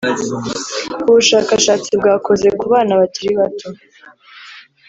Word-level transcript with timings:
Ubushakashatsi 1.09 1.91
bwakozwe 1.99 2.49
ku 2.59 2.65
bana 2.73 2.93
bakiri 2.99 3.33
bato 3.39 3.67